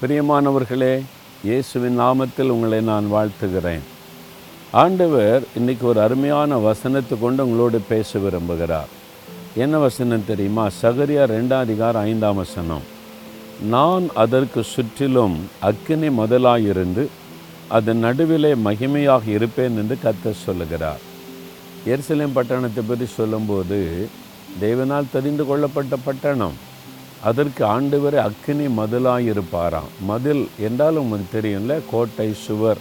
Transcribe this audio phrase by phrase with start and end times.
[0.00, 1.02] பிரியமானவர்களே
[1.44, 3.84] இயேசுவின் நாமத்தில் உங்களை நான் வாழ்த்துகிறேன்.
[4.72, 8.90] ஆண்டவர் இன்றைக்கி ஒரு அருமையான வசனத்தை கொண்டு உங்களோடு பேச விரும்புகிறார்.
[9.54, 10.66] என்ன வசனம் தெரியுமா?
[10.82, 12.84] சகரியா ரெண்டாம் அதிகாரம் ஐந்தாம் வசனம்.
[13.74, 17.06] நான் அதற்கு சுற்றிலும் அக்கினி முதலாயிருந்து
[17.68, 21.02] அதன் நடுவிலே மகிமையாக இருப்பேன் என்று கத்த சொல்லுகிறார்.
[21.86, 24.08] எருசலேம் பட்டணத்தை பற்றி சொல்லும்போது
[24.60, 26.74] தேவனால் தெரிந்து கொள்ளப்பட்ட பட்டணம்.
[27.28, 31.74] அதற்கு ஆண்டவர் அக்னி மதிலாக இருப்பாராம் மதில் என்றாலும் உங்களுக்கு தெரியும்ல?
[31.92, 32.80] கோட்டை சுவர்.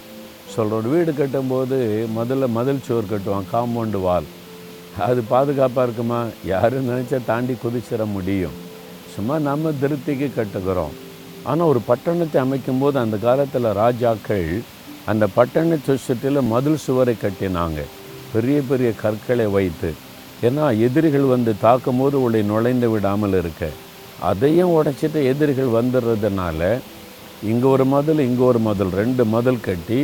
[0.55, 1.77] சொல்கிறோம் வீடு கட்டும்போது
[2.17, 4.27] மதில் மதில் சுவர் கட்டுவான் காம்பவுண்டு வால்.
[5.07, 6.19] அது பாதுகாப்பாக இருக்குமா?
[6.51, 8.57] யாரும் நினச்சா தாண்டி குதிச்சிட முடியும்.
[9.13, 10.95] சும்மா நம்ம திருப்திக்கு கட்டுக்கிறோம்
[11.49, 14.47] ஆனால் ஒரு பட்டணத்தை அமைக்கும்போது அந்த காலத்தில் ராஜாக்கள்
[15.11, 17.79] அந்த பட்டணத்தை சுற்றிலும் மதில் சுவரை கட்டினாங்க.
[18.33, 19.89] பெரிய பெரிய கற்களை வைத்து.
[20.47, 23.65] ஏன்னா எதிரிகள் வந்து தாக்கும் போது உங்களை நுழைந்து விடாமல் இருக்க.
[24.21, 26.61] அதையும் உடைச்சிட்டு எதிரிகள் வந்துடுறதுனால
[27.51, 29.99] இங்கே ஒரு மதில் இங்கே ஒரு மதில் ரெண்டு மதில் கட்டி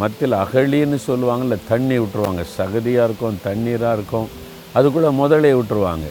[0.00, 2.42] மத்தியில் அகழின்னு சொல்லுவாங்கல்ல தண்ணி விட்டுருவாங்க.
[2.58, 4.28] சகதியாக இருக்கும் தண்ணீராக இருக்கும்
[4.74, 6.06] அதுக்குள்ளே முதலே விட்டுருவாங்க.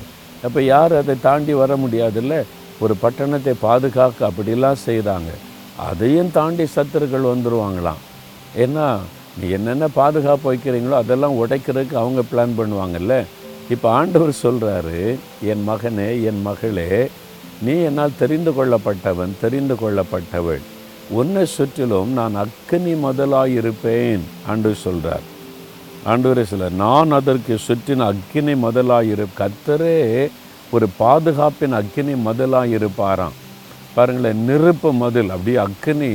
[0.45, 2.35] அப்போ யார் அதை தாண்டி வர முடியாதுல்ல?
[2.83, 5.31] ஒரு பட்டணத்தை பாதுகாக்க அப்படிலாம் செய்கிறாங்க
[5.89, 8.01] அதையும் தாண்டி சத்துருக்கள் வந்துடுவாங்களாம்
[8.63, 8.85] ஏன்னா
[9.39, 13.15] நீ என்னென்ன பாதுகாப்பு வைக்கிறீங்களோ அதெல்லாம் உடைக்கிறதுக்கு அவங்க பிளான் பண்ணுவாங்கல்ல?
[13.69, 15.17] இப்போ ஆண்டவர் சொல்கிறாரு
[15.51, 17.09] என் மகனே என் மகளே
[17.65, 20.61] நீ என்னால் தெரிந்து கொள்ளப்பட்டவன் தெரிந்து கொள்ளப்பட்டவள்.
[21.19, 25.25] உன்னை சுற்றிலும் நான் அக்கினி முதலாயிருப்பேன் அன்று சொல்கிறார்
[26.11, 29.97] ஆண்டவரே சில நான் அதற்கு சுற்றின அக்கினி முதலாயிரு கத்தரே
[30.75, 33.35] ஒரு பாதுகாப்பின் அக்கினி முதலாயிருப்பாராம்.
[33.95, 36.11] பாருங்களேன் நெருப்பு மதில் அப்படியே அக்கினி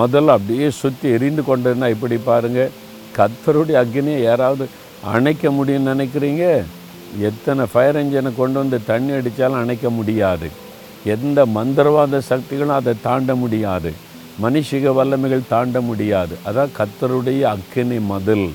[0.00, 2.74] முதல் அப்படியே சுற்றி எரிந்து கொண்டதுன்னா இப்படி பாருங்கள்
[3.16, 4.64] கத்தருடைய அக்னியை யாராவது
[5.14, 6.44] அணைக்க முடியும்னு நினைக்கிறீங்க?
[7.20, 10.48] எத்தனை ஃபயர் இன்ஜினை கொண்டு வந்து தண்ணி அடித்தாலும் அணைக்க முடியாது.
[11.04, 13.92] எந்த மந்திரவாத சக்திகளும் அதை தாண்ட முடியாது.
[14.42, 16.36] மனுஷிக வல்லமைகள் தாண்ட முடியாது.
[16.46, 18.52] அதான் கத்தருடைய அக்கினி மதில்.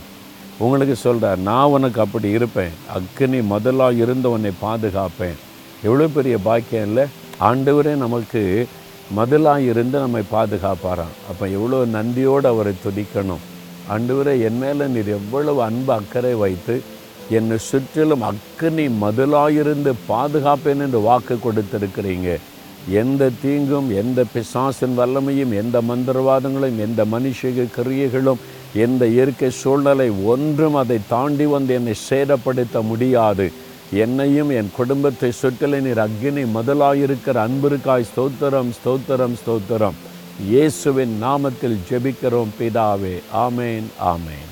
[0.58, 2.72] உங்களுக்கு சொல்கிறார் நான் உனக்கு அப்படி இருப்பேன்.
[2.94, 5.38] அக்கினி மதிலாக இருந்து உன்னை பாதுகாப்பேன்.
[5.84, 7.06] எவ்வளோ பெரிய பாக்கியம் இல்லை?
[7.40, 8.68] ஆண்டவரே நமக்கு
[9.16, 11.14] மதிலாக இருந்து நம்மை பாதுகாப்பாராம்.
[11.30, 13.44] அப்போ எவ்வளோ நந்தியோடு அவரை துதிக்கணும்.
[13.90, 16.84] ஆண்டவரே என் மேலே நீர் எவ்வளவு அன்பு அக்கறை வைத்து
[17.30, 22.38] என்னை சுற்றிலும் அக்கினி மதிலாயிருந்து பாதுகாப்பேன் என்று வாக்கு கொடுத்திருக்கிறீங்க.
[22.92, 28.44] எந்த தீங்கும் எந்த பிசாசின் வல்லமையும் எந்த மந்திரவாதங்களும் எந்த மனுஷக கிரியைகளும்
[28.74, 33.52] எந்த இயற்கை சூழ்நிலை ஒன்றும் அதை தாண்டி வந்து என்னை சேதப்படுத்த முடியாது.
[33.92, 39.98] என்னையும் என் குடும்பத்தை சுற்றில நீர் அக்னி மதிலாயிருக்கிற அன்பிற்காய் ஸ்தோத்திரம் ஸ்தோத்திரம் ஸ்தோத்திரம்.
[40.50, 43.16] இயேசுவின் நாமத்தில் ஜெபிக்கிறோம் பிதாவே.
[43.34, 44.52] ஆமேன் ஆமேன்.